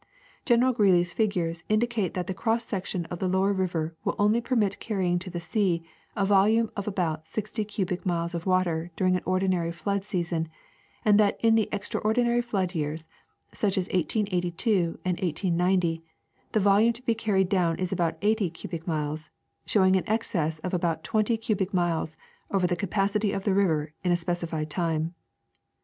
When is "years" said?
12.73-13.07